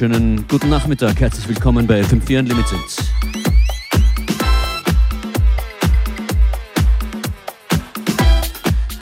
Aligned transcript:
wunderschönen 0.00 0.46
guten 0.48 0.70
Nachmittag. 0.70 1.20
Herzlich 1.20 1.46
willkommen 1.46 1.86
bei 1.86 2.00
FM4 2.00 2.38
Unlimited. 2.38 2.78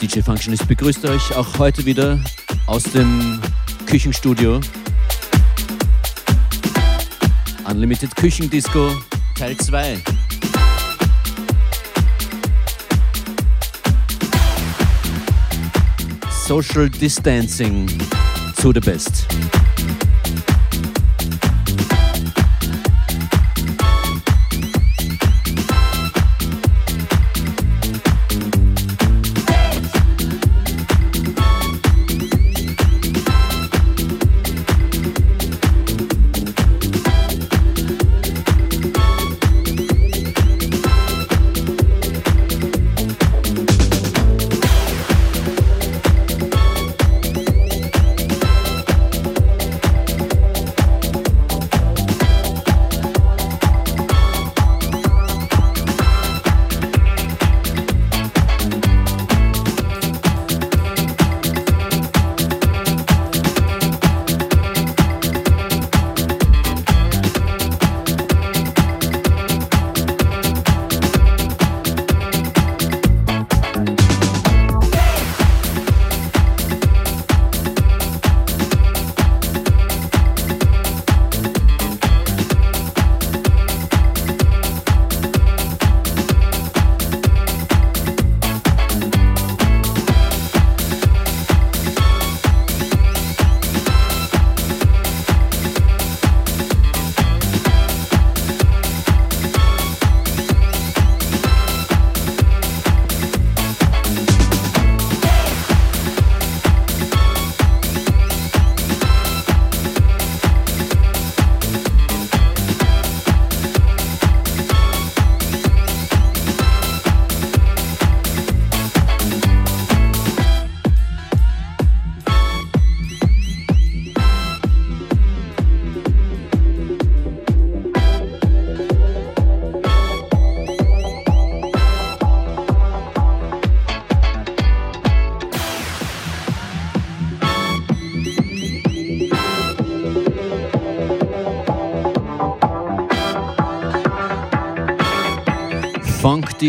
DJ 0.01 0.19
Functionist 0.19 0.67
begrüßt 0.67 1.05
euch 1.05 1.35
auch 1.37 1.57
heute 1.57 1.85
wieder 1.85 2.19
aus 2.67 2.83
dem 2.83 3.39
Küchenstudio. 3.85 4.59
Unlimited 7.69 8.13
Küchendisco 8.17 8.91
Teil 9.37 9.55
2. 9.55 10.03
Social 16.45 16.89
Distancing 16.89 17.87
to 18.59 18.73
the 18.73 18.81
best. 18.81 19.27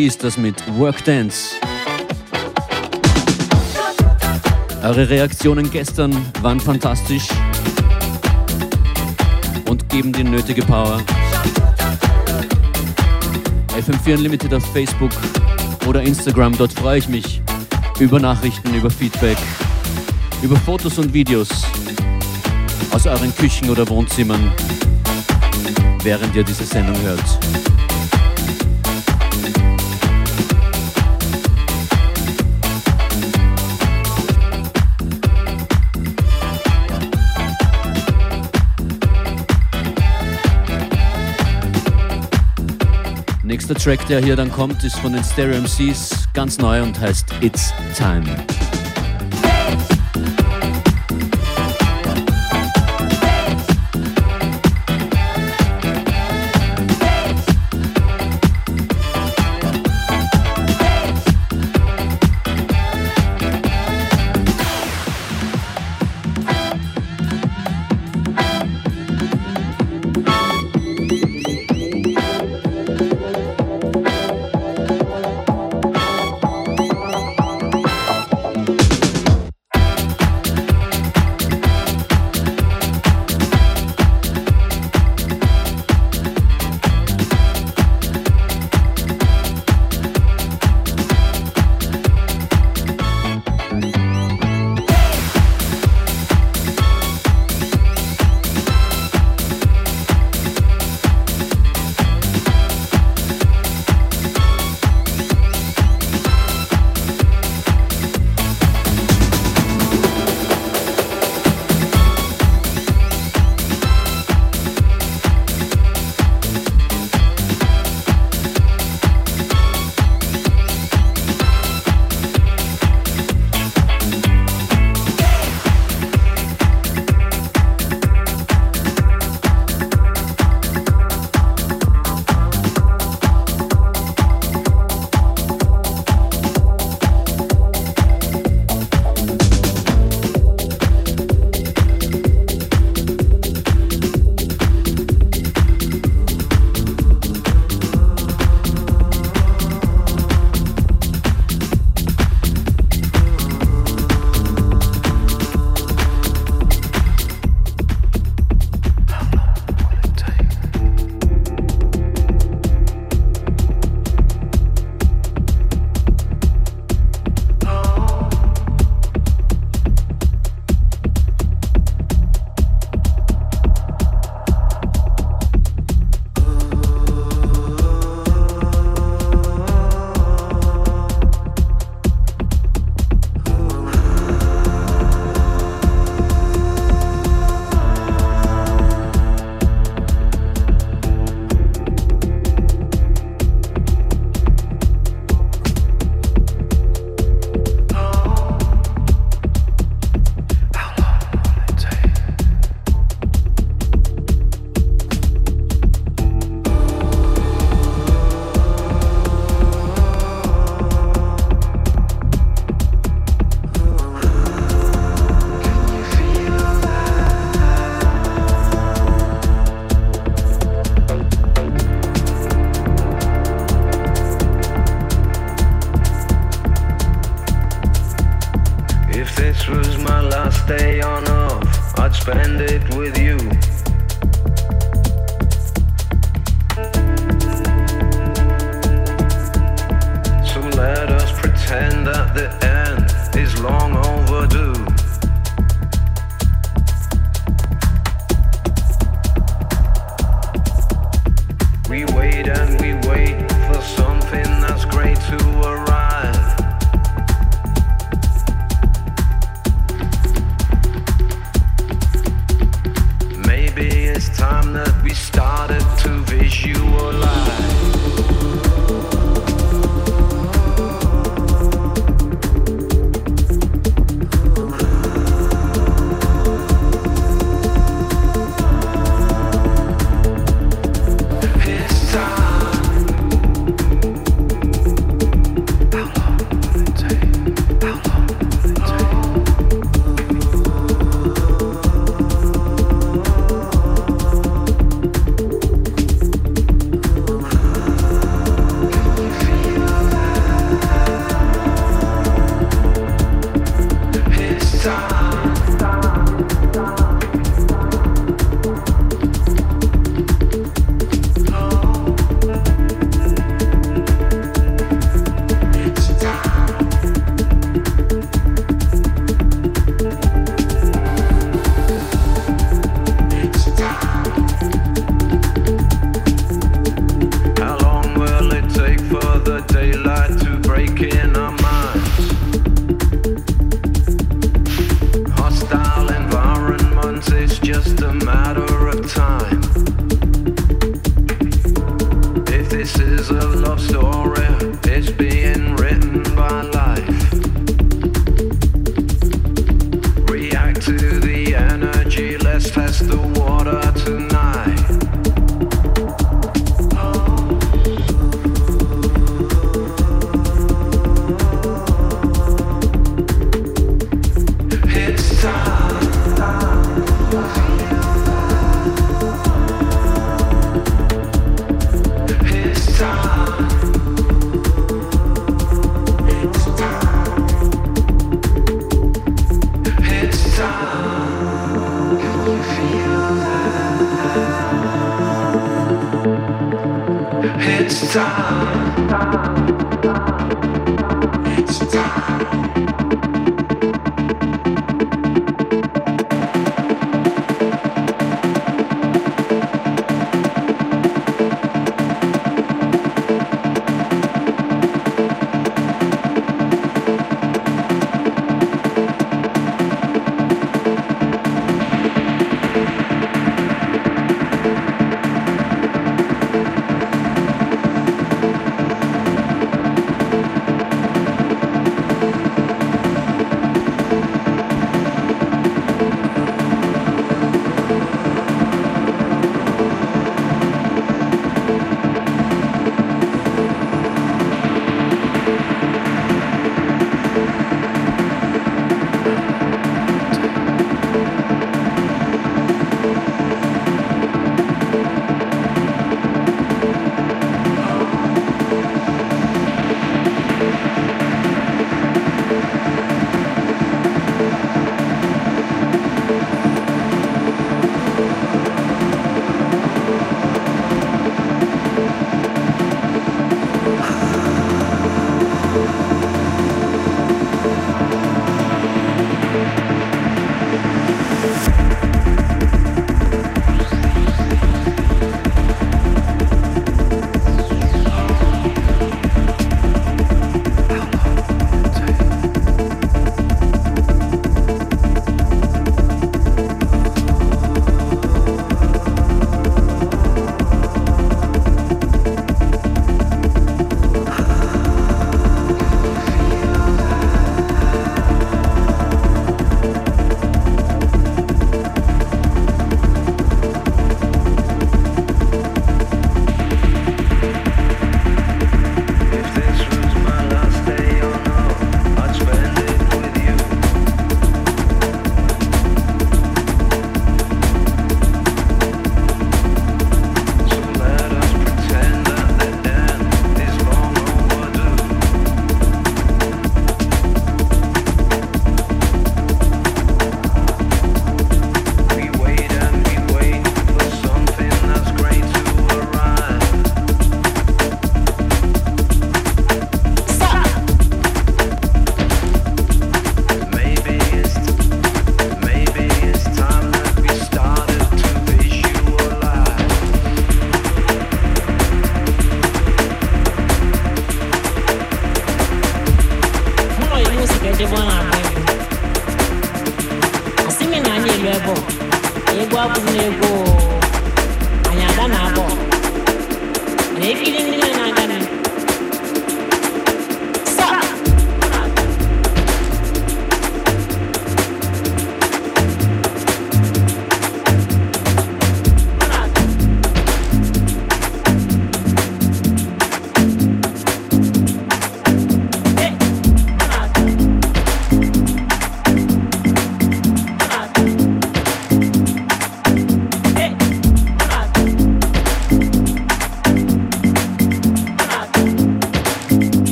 Die 0.00 0.06
ist 0.06 0.24
das 0.24 0.38
mit 0.38 0.56
Workdance. 0.78 1.56
Eure 4.82 5.10
Reaktionen 5.10 5.70
gestern 5.70 6.16
waren 6.40 6.58
fantastisch 6.58 7.28
und 9.68 9.86
geben 9.90 10.10
die 10.10 10.24
nötige 10.24 10.62
Power. 10.62 11.02
FM4 13.74 14.14
Unlimited 14.14 14.54
auf 14.54 14.64
Facebook 14.72 15.10
oder 15.86 16.00
Instagram, 16.00 16.56
dort 16.56 16.72
freue 16.72 17.00
ich 17.00 17.08
mich 17.08 17.42
über 17.98 18.18
Nachrichten, 18.18 18.74
über 18.74 18.88
Feedback, 18.88 19.36
über 20.40 20.56
Fotos 20.56 20.96
und 20.96 21.12
Videos 21.12 21.50
aus 22.92 23.06
euren 23.06 23.36
Küchen 23.36 23.68
oder 23.68 23.86
Wohnzimmern, 23.86 24.50
während 26.02 26.34
ihr 26.34 26.44
diese 26.44 26.64
Sendung 26.64 26.98
hört. 27.02 27.69
Nächster 43.70 43.90
Track, 43.92 44.08
der 44.08 44.20
hier 44.20 44.34
dann 44.34 44.50
kommt, 44.50 44.82
ist 44.82 44.96
von 44.96 45.12
den 45.12 45.22
Stereo 45.22 45.60
MCs, 45.60 46.26
ganz 46.34 46.58
neu 46.58 46.82
und 46.82 46.98
heißt 46.98 47.26
It's 47.40 47.72
Time. 47.96 48.26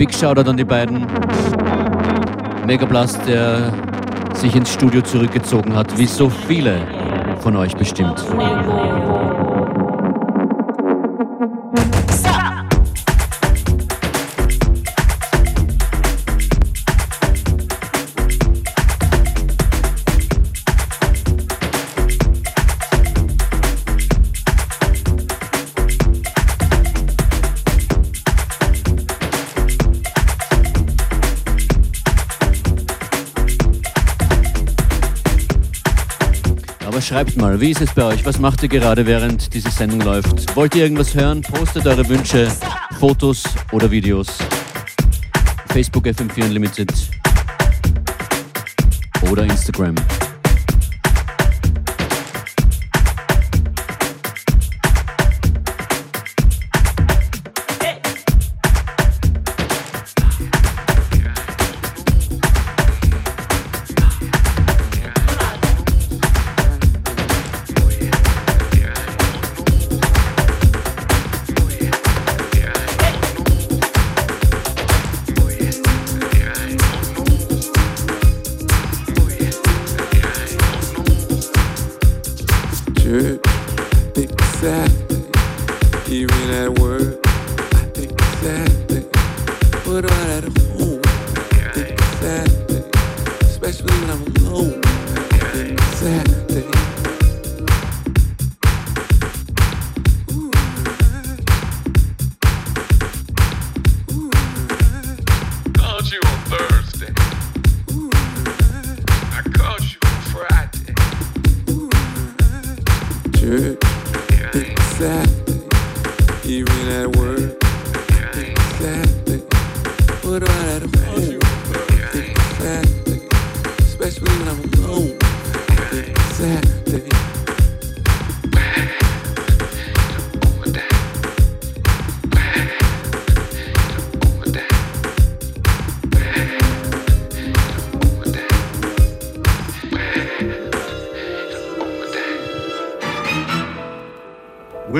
Big 0.00 0.14
Shoutout 0.14 0.48
an 0.48 0.56
die 0.56 0.64
beiden. 0.64 1.06
Megablast, 2.66 3.20
der 3.28 3.70
sich 4.32 4.56
ins 4.56 4.72
Studio 4.72 5.02
zurückgezogen 5.02 5.76
hat, 5.76 5.98
wie 5.98 6.06
so 6.06 6.30
viele 6.30 6.80
von 7.40 7.54
euch 7.54 7.76
bestimmt. 7.76 8.24
Schreibt 37.10 37.36
mal, 37.36 37.60
wie 37.60 37.72
ist 37.72 37.80
es 37.80 37.92
bei 37.92 38.04
euch? 38.04 38.24
Was 38.24 38.38
macht 38.38 38.62
ihr 38.62 38.68
gerade, 38.68 39.04
während 39.04 39.52
diese 39.52 39.68
Sendung 39.68 40.00
läuft? 40.02 40.54
Wollt 40.54 40.76
ihr 40.76 40.84
irgendwas 40.84 41.12
hören? 41.12 41.40
Postet 41.40 41.84
eure 41.84 42.08
Wünsche, 42.08 42.46
Fotos 43.00 43.42
oder 43.72 43.90
Videos. 43.90 44.28
Facebook 45.72 46.06
FM4 46.06 46.44
Unlimited 46.44 46.92
oder 49.28 49.42
Instagram. 49.42 49.96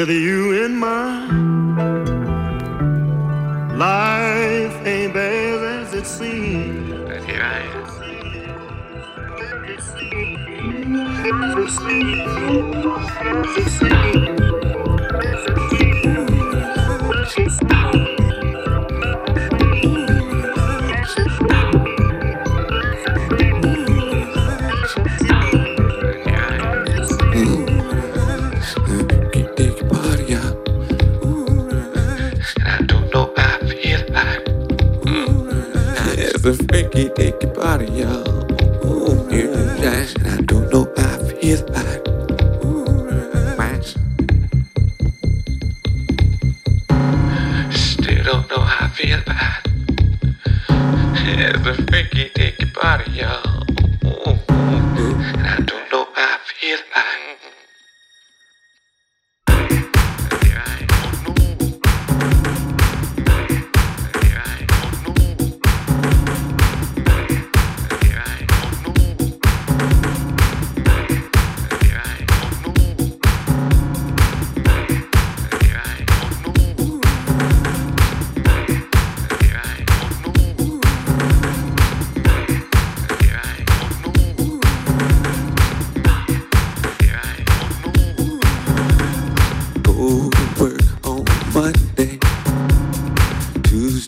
With 0.01 0.09
you 0.09 0.65
in 0.65 0.79
mind, 0.79 1.79
life 3.79 4.87
ain't 4.87 5.13
bad 5.13 5.63
as 5.63 5.93
it 5.93 6.07
seems. 6.07 6.91
And 7.11 7.23
here 7.27 7.43
I 7.43 7.59
am. 7.59 7.81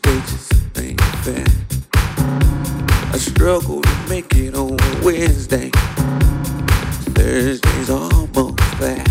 stages 0.03 0.51
ain't 0.79 1.01
fair. 1.25 1.47
I 3.13 3.19
struggle 3.19 3.83
to 3.83 3.97
make 4.09 4.35
it 4.35 4.55
on 4.55 4.77
Wednesday. 5.03 5.71
Thursday's 7.15 7.91
almost 7.91 8.59
there. 8.81 9.05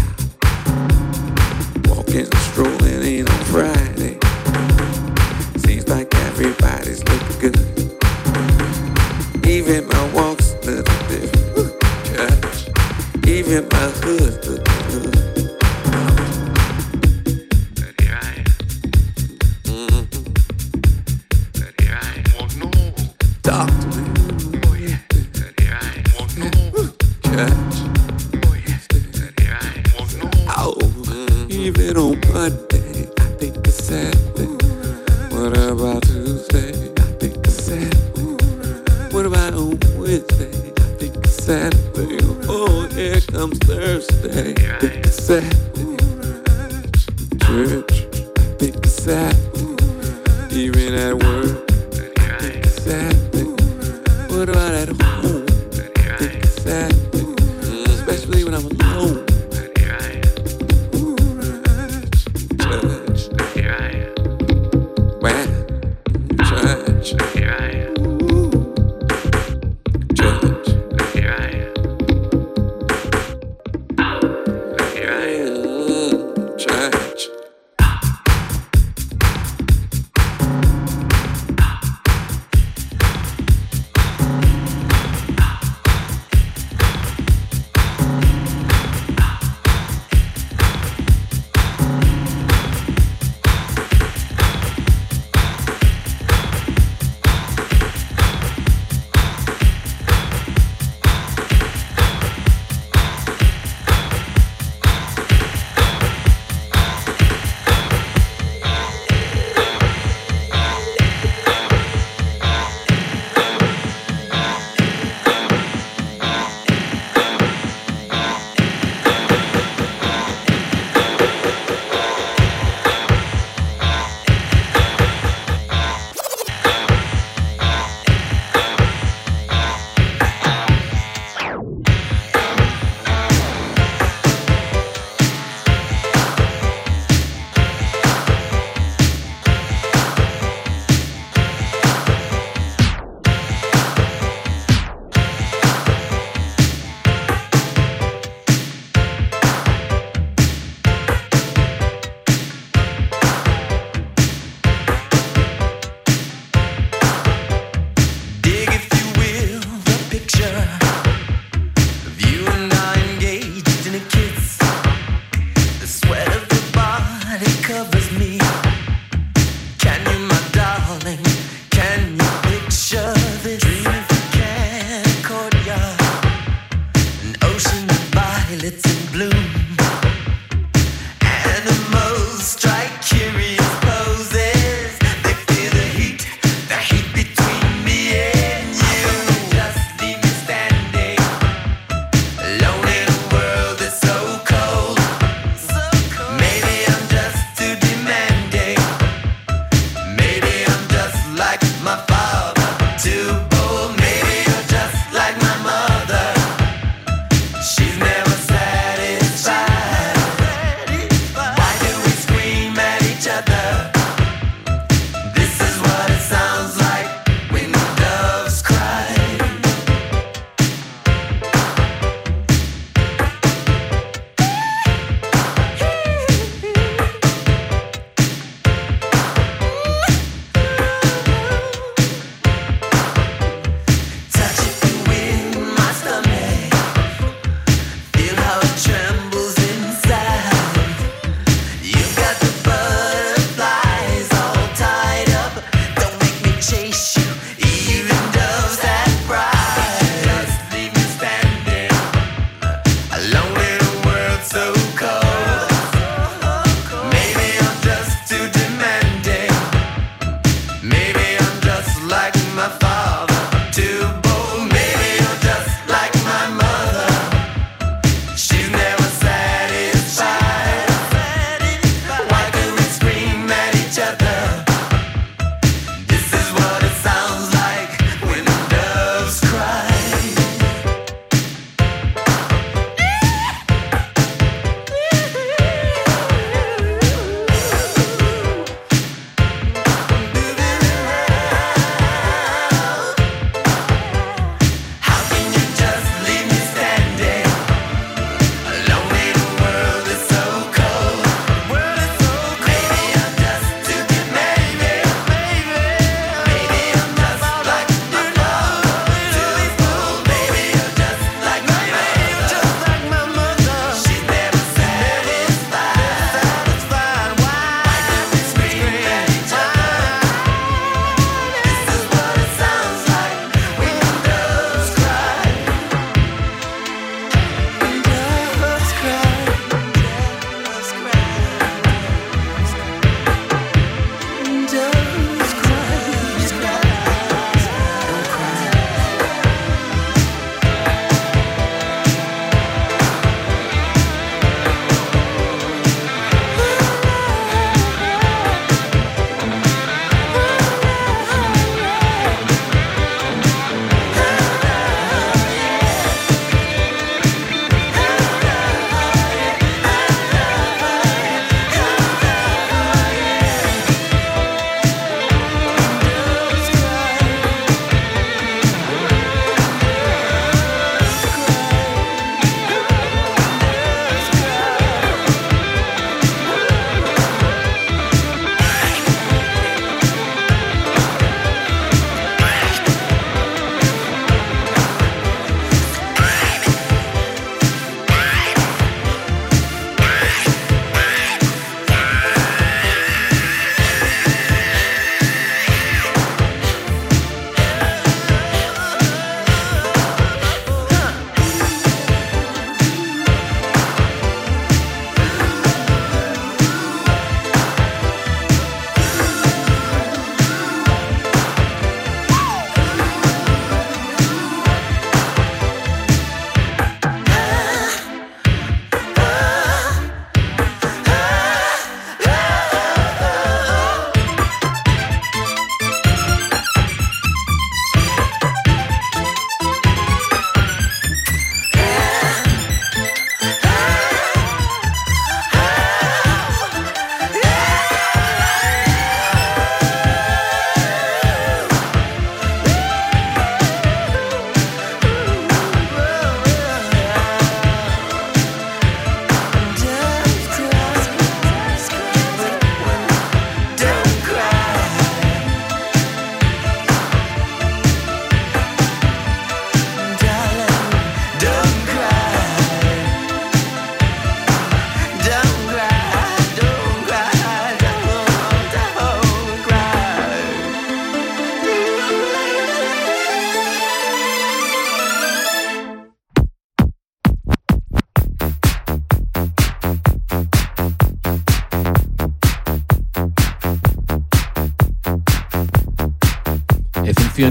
Walking 1.85 2.25
and 2.27 2.37
strolling 2.49 3.03
in 3.03 3.27
on 3.27 3.43
Friday. 3.45 4.17
Seems 5.57 5.87
like 5.87 6.13
everybody's 6.27 7.03
looking 7.05 7.39
good. 7.39 7.57
Even 9.47 9.87
my 9.87 10.13
walk's 10.13 10.53
look 10.65 10.85
different. 11.07 11.71
Even 13.27 13.67
my 13.69 13.89
hood's 14.03 14.70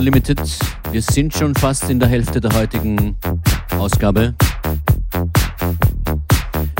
Unlimited. 0.00 0.40
Wir 0.92 1.02
sind 1.02 1.34
schon 1.34 1.54
fast 1.54 1.90
in 1.90 2.00
der 2.00 2.08
Hälfte 2.08 2.40
der 2.40 2.50
heutigen 2.54 3.18
Ausgabe. 3.76 4.34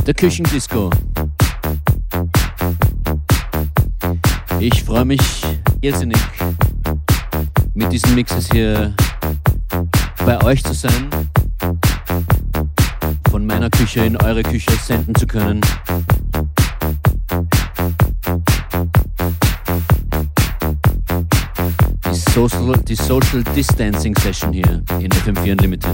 Der 0.07 0.15
Küchendisco. 0.15 0.89
Ich 4.59 4.83
freue 4.83 5.05
mich 5.05 5.21
irrsinnig, 5.83 6.17
mit 7.75 7.93
diesen 7.93 8.15
Mixes 8.15 8.49
hier 8.51 8.95
bei 10.25 10.43
euch 10.43 10.65
zu 10.65 10.73
sein, 10.73 11.11
von 13.31 13.45
meiner 13.45 13.69
Küche 13.69 14.01
in 14.01 14.17
eure 14.17 14.43
Küche 14.43 14.73
senden 14.83 15.15
zu 15.15 15.27
können. 15.27 15.61
Social, 22.49 22.73
die 22.89 22.95
Social 22.95 23.45
Distancing 23.55 24.17
Session 24.17 24.51
hier 24.51 24.83
in 24.99 25.11
FM4 25.11 25.53
Unlimited. 25.53 25.91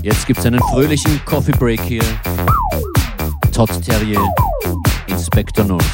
Jetzt 0.00 0.26
gibt 0.26 0.38
es 0.38 0.46
einen 0.46 0.60
fröhlichen 0.70 1.20
Coffee 1.26 1.52
Break 1.52 1.82
hier. 1.82 2.02
Todd 3.52 3.70
Terrier, 3.84 4.22
Inspector 5.08 5.66
North. 5.66 5.84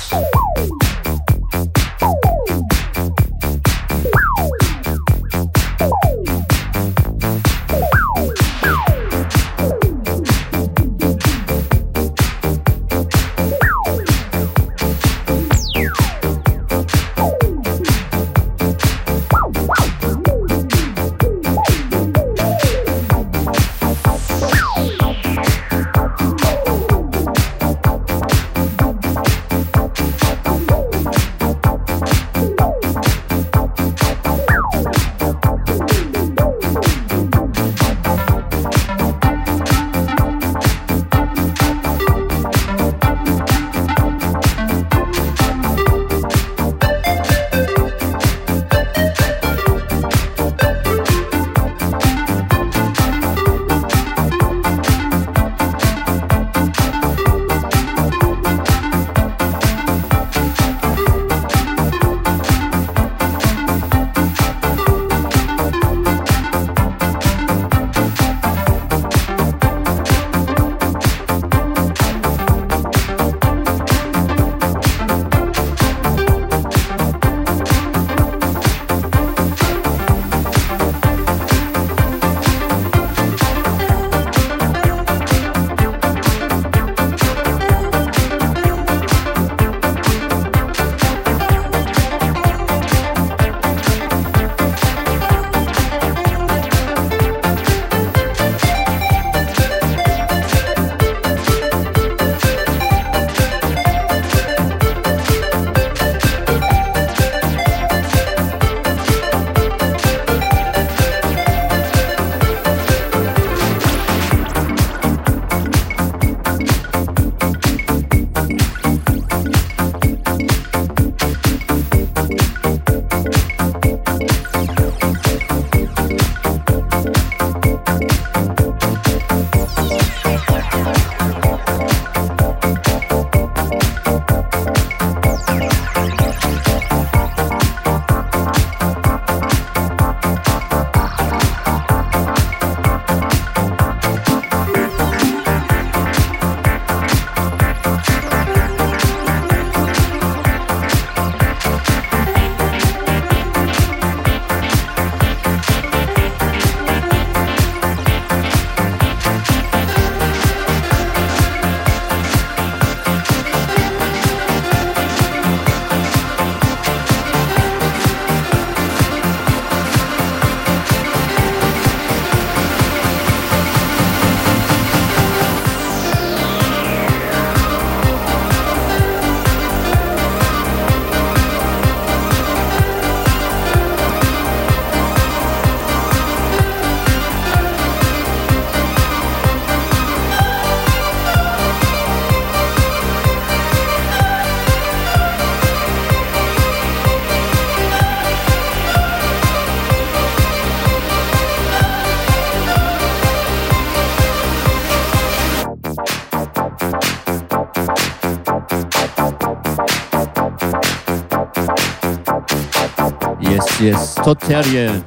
Yes, 213.79 214.15
Todd 214.15 214.41
Terrier. 214.41 215.03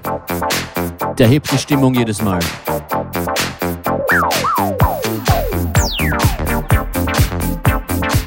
Der 1.17 1.27
hebt 1.27 1.51
die 1.51 1.57
Stimmung 1.57 1.95
jedes 1.95 2.21
Mal. 2.21 2.39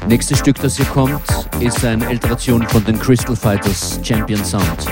Nächstes 0.09 0.40
Stück, 0.40 0.61
das 0.61 0.76
hier 0.76 0.87
kommt, 0.87 1.22
ist 1.61 1.85
eine 1.85 2.07
Alteration 2.09 2.66
von 2.68 2.85
den 2.85 2.98
Crystal 2.98 3.37
Fighters 3.37 4.00
Champion 4.02 4.44
Sound. 4.44 4.87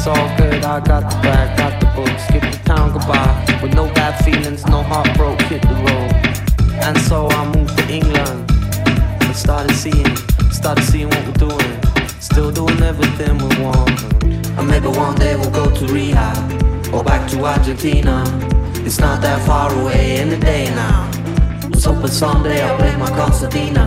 It's 0.00 0.06
all 0.06 0.36
good. 0.38 0.64
I 0.64 0.80
got 0.80 1.10
the 1.10 1.16
bag, 1.20 1.58
got 1.58 1.78
the 1.78 1.86
book, 1.94 2.18
skip 2.20 2.40
the 2.40 2.58
town 2.64 2.92
goodbye 2.92 3.60
with 3.62 3.74
no 3.74 3.84
bad 3.92 4.24
feelings, 4.24 4.64
no 4.64 4.82
heart 4.82 5.14
broke, 5.14 5.38
hit 5.42 5.60
the 5.60 5.76
road. 5.86 6.10
And 6.86 6.96
so 7.02 7.28
I 7.28 7.44
moved 7.54 7.76
to 7.76 7.84
England 7.92 8.50
and 8.50 9.36
started 9.36 9.74
seeing, 9.74 10.16
started 10.50 10.84
seeing 10.84 11.10
what 11.10 11.22
we're 11.26 11.48
doing, 11.48 11.72
still 12.18 12.50
doing 12.50 12.80
everything 12.82 13.36
we 13.44 13.62
want. 13.62 13.90
And 14.56 14.66
maybe 14.66 14.88
one 14.88 15.16
day 15.16 15.36
we'll 15.36 15.50
go 15.50 15.68
to 15.70 15.84
rehab 15.92 16.38
or 16.94 17.04
back 17.04 17.28
to 17.32 17.44
Argentina. 17.44 18.24
It's 18.86 19.00
not 19.00 19.20
that 19.20 19.46
far 19.46 19.70
away 19.82 20.16
in 20.20 20.30
the 20.30 20.38
day 20.38 20.64
now. 20.74 21.10
Was 21.68 21.84
hoping 21.84 22.08
someday 22.08 22.62
I'll 22.62 22.78
play 22.78 22.96
my 22.96 23.10
concertina 23.10 23.79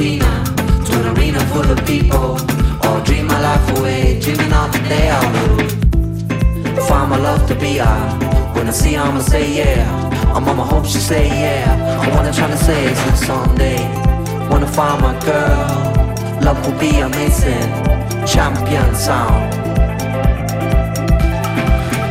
my 0.00 0.18
concertina 0.18 0.84
to 0.86 1.00
an 1.00 1.16
arena 1.16 1.40
full 1.52 1.70
of 1.70 1.86
people, 1.86 2.38
or 2.88 3.00
dream 3.04 3.26
my 3.26 3.40
life 3.40 3.78
away, 3.78 4.18
dreaming 4.20 4.52
of 4.52 4.72
the 4.72 4.78
day 4.88 5.10
I 5.10 5.20
would 5.32 6.82
find 6.88 7.10
my 7.10 7.16
love 7.16 7.46
to 7.48 7.54
be 7.54 7.80
out. 7.80 8.54
When 8.54 8.66
I 8.68 8.70
see 8.70 8.94
her, 8.94 9.02
I'ma 9.02 9.20
say 9.20 9.56
yeah. 9.56 10.34
I'm 10.34 10.44
mama 10.44 10.64
hope 10.64 10.86
she 10.86 10.98
say 10.98 11.26
yeah. 11.28 12.00
I 12.02 12.14
wanna 12.14 12.32
try 12.32 12.48
to 12.48 12.56
say 12.56 12.84
is 12.84 12.98
that 12.98 13.18
someday, 13.18 13.80
wanna 14.48 14.66
find 14.66 15.02
my 15.02 15.18
girl, 15.24 16.42
love 16.42 16.58
will 16.66 16.78
be 16.78 17.00
amazing, 17.00 17.68
champion 18.26 18.94
sound. 18.94 19.54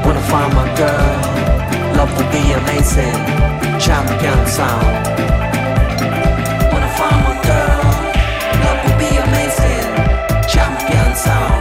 Wanna 0.06 0.22
find 0.22 0.54
my 0.54 0.68
girl 0.78 1.30
love 1.98 2.12
will 2.18 2.32
be 2.32 2.54
amazing. 2.54 3.20
Champion 3.80 4.48
sound. 4.48 5.39
song. 11.30 11.59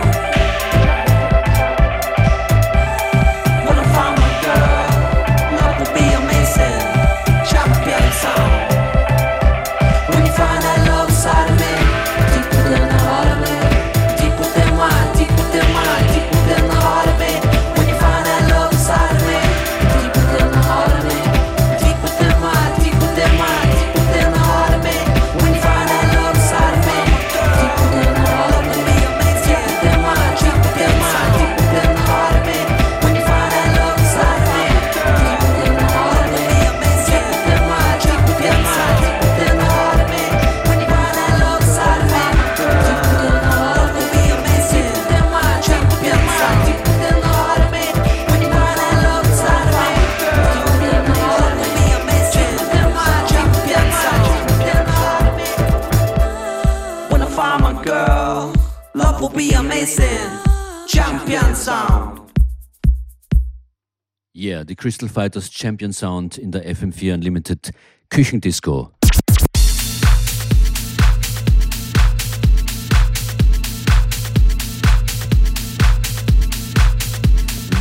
Crystal 64.79 65.09
Fighters 65.09 65.51
Champion 65.53 65.93
Sound 65.93 66.39
in 66.39 66.53
der 66.53 66.65
FM4 66.65 67.15
Unlimited 67.15 67.73
Küchendisco. 68.11 68.93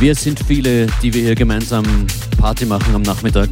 Wir 0.00 0.14
sind 0.16 0.40
viele, 0.40 0.88
die 1.00 1.14
wir 1.14 1.22
hier 1.22 1.34
gemeinsam 1.36 1.84
Party 2.36 2.66
machen 2.66 2.92
am 2.92 3.02
Nachmittag. 3.02 3.48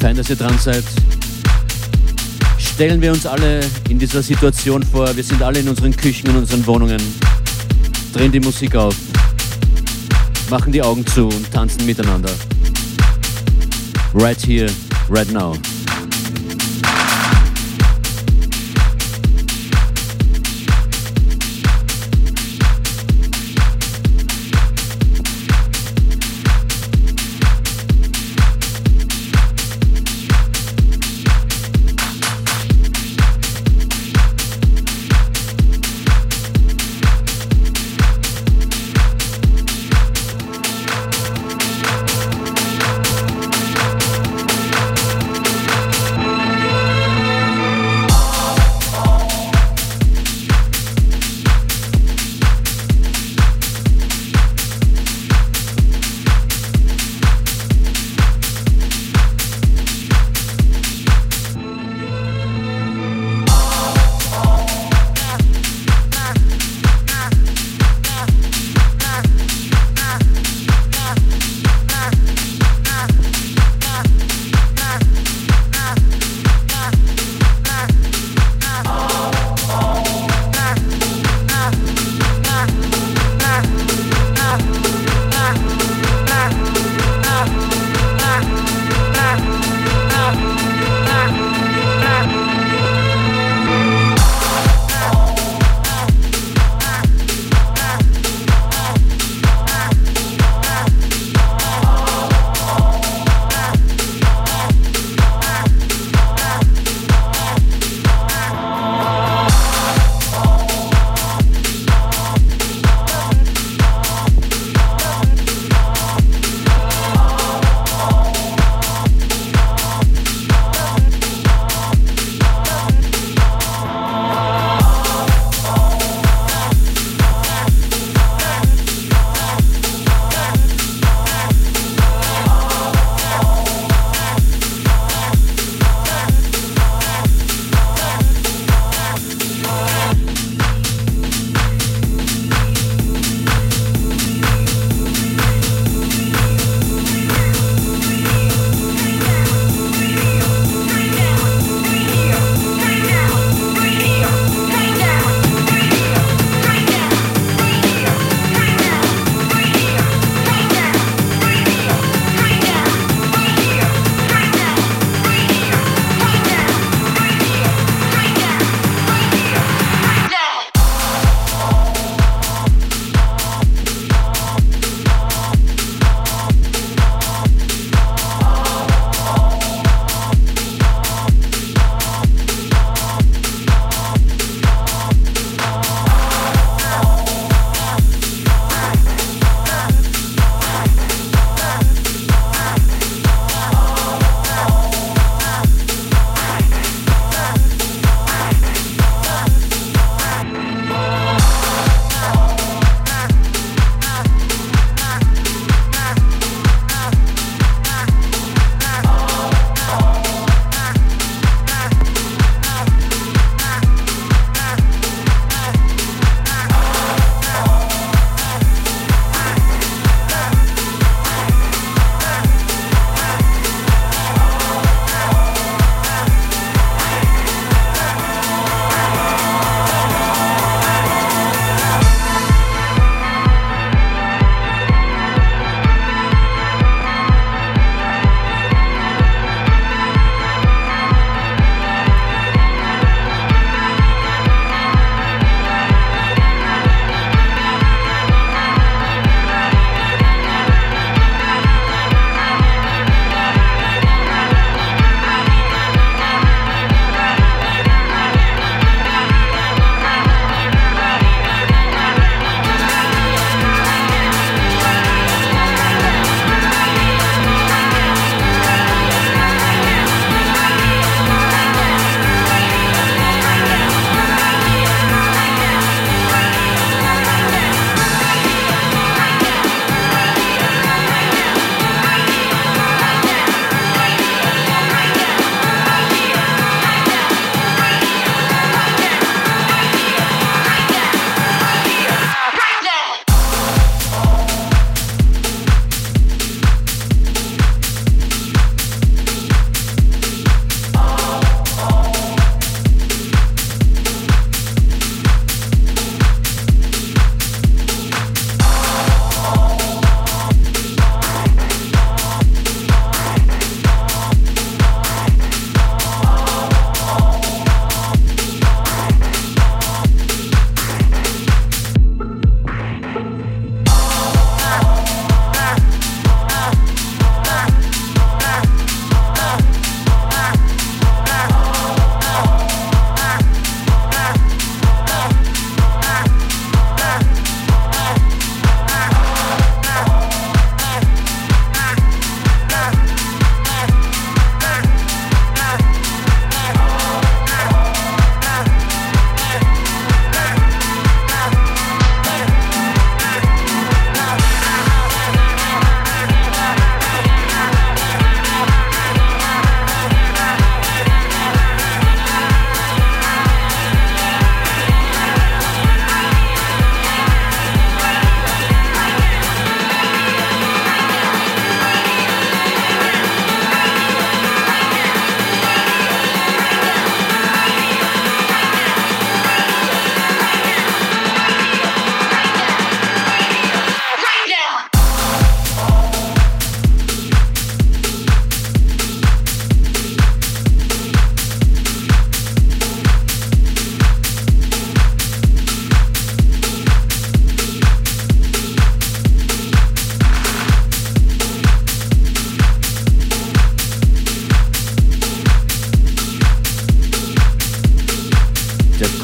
Fein, 0.00 0.16
dass 0.16 0.28
ihr 0.30 0.36
dran 0.36 0.58
seid. 0.58 0.84
Stellen 2.58 3.00
wir 3.00 3.12
uns 3.12 3.24
alle 3.24 3.60
in 3.88 4.00
dieser 4.00 4.24
Situation 4.24 4.82
vor. 4.82 5.14
Wir 5.14 5.22
sind 5.22 5.40
alle 5.42 5.60
in 5.60 5.68
unseren 5.68 5.94
Küchen, 5.96 6.28
in 6.28 6.36
unseren 6.38 6.66
Wohnungen. 6.66 7.00
Drehen 8.12 8.32
die 8.32 8.40
Musik 8.40 8.74
auf 8.74 8.96
machen 10.50 10.72
die 10.72 10.82
Augen 10.82 11.06
zu 11.06 11.26
und 11.26 11.50
tanzen 11.52 11.84
miteinander. 11.84 12.30
Right 14.14 14.40
here, 14.40 14.70
right 15.08 15.30
now. 15.30 15.54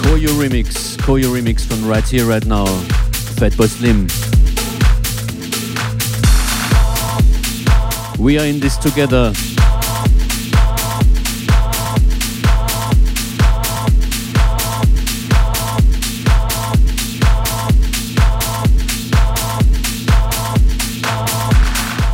Remix, 0.03 0.97
Koyo 0.99 1.33
remix 1.33 1.67
from 1.67 1.87
Right 1.87 2.07
Here, 2.09 2.25
Right 2.25 2.45
Now, 2.47 2.67
Fatboy 3.37 3.69
Slim. 3.69 4.07
We 8.19 8.39
are 8.39 8.45
in 8.45 8.61
this 8.61 8.77
together. 8.77 9.33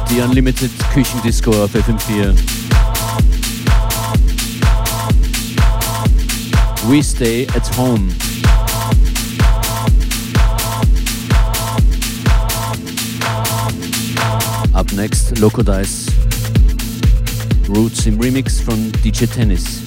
The 0.09 0.20
Unlimited 0.24 0.70
Küchendisco 0.93 1.53
auf 1.62 1.74
FM4. 1.74 2.59
We 6.91 7.03
stay 7.03 7.47
at 7.47 7.68
home. 7.76 8.11
Up 14.74 14.93
next, 14.95 15.38
Loco 15.38 15.62
Dice. 15.62 16.07
Roots 17.68 18.07
im 18.07 18.18
Remix 18.18 18.61
from 18.61 18.91
DJ 19.05 19.28
Tennis. 19.32 19.80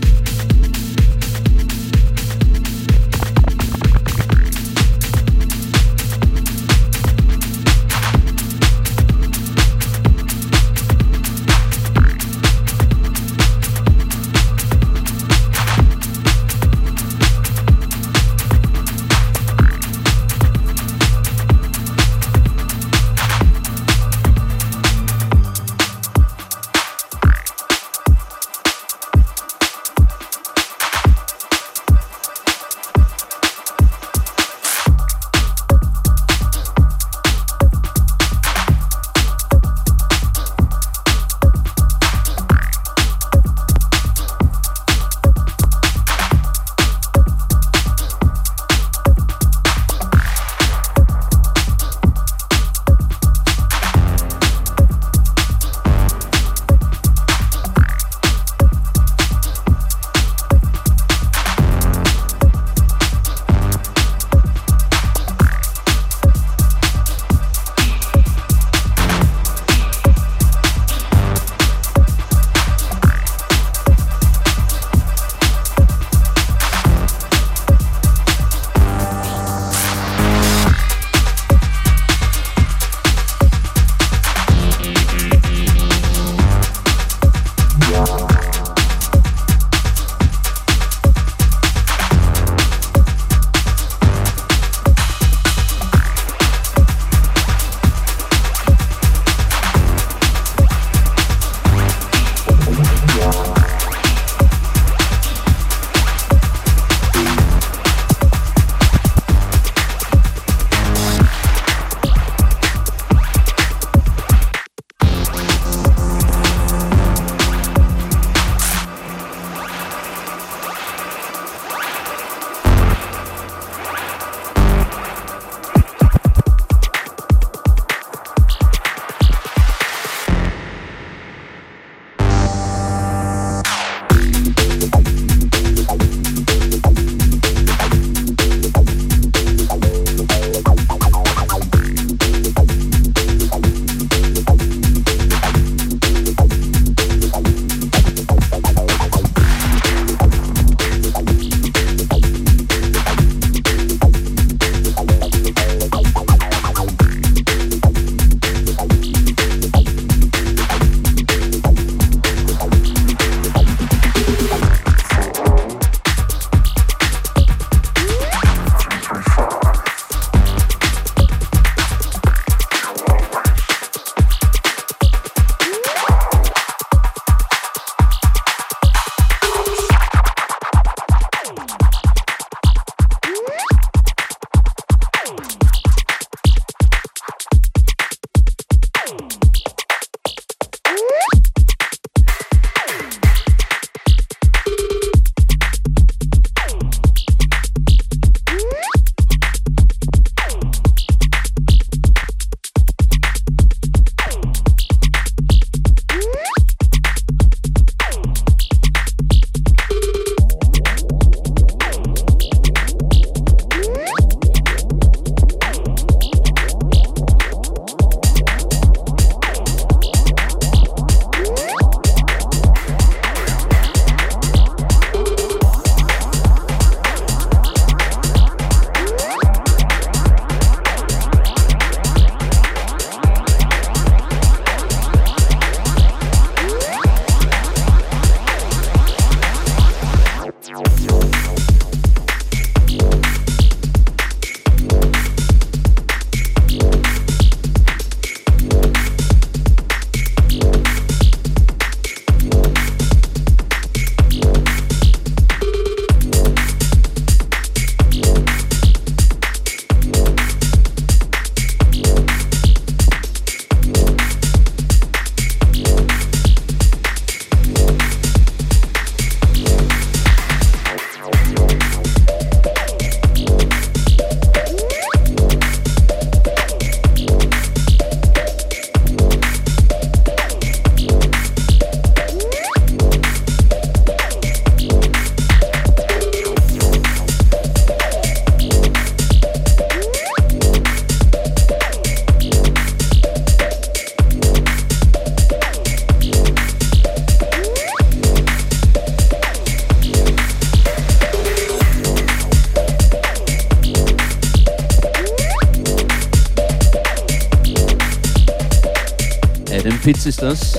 Pitts 310.04 310.26
ist 310.26 310.41
das. 310.41 310.74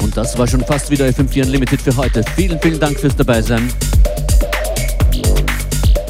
Und 0.00 0.16
das 0.16 0.38
war 0.38 0.46
schon 0.46 0.64
fast 0.64 0.90
wieder 0.90 1.04
FM4 1.04 1.44
Unlimited 1.44 1.82
für 1.82 1.94
heute. 1.98 2.24
Vielen, 2.34 2.58
vielen 2.60 2.80
Dank 2.80 2.98
fürs 2.98 3.14
Dabeisein. 3.14 3.70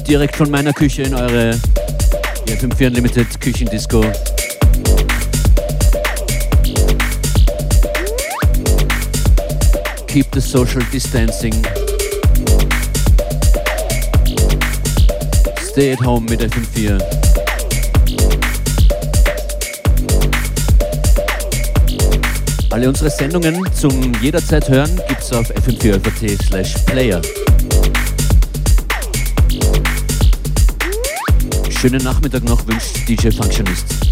Direkt 0.07 0.37
von 0.37 0.53
meiner 0.53 0.73
Küche 0.73 1.03
in 1.03 1.15
eure 1.15 1.59
FM4 2.47 2.87
Unlimited 2.87 3.41
Küchendisco. 3.41 4.05
Keep 10.07 10.27
the 10.33 10.41
social 10.41 10.83
distancing. 10.93 11.55
Stay 15.73 15.93
at 15.93 16.01
home 16.01 16.25
mit 16.31 16.41
FM4. 16.41 17.48
Alle 22.79 22.91
unsere 22.91 23.11
Sendungen 23.11 23.61
zum 23.75 24.13
jederzeit 24.23 24.69
hören 24.69 25.01
gibt's 25.09 25.33
auf 25.33 25.51
fm4.at 25.51 26.43
slash 26.45 26.75
player. 26.87 27.21
Schönen 31.69 32.05
Nachmittag 32.05 32.45
noch 32.45 32.65
wünscht 32.69 33.09
DJ 33.09 33.31
Functionist. 33.31 34.08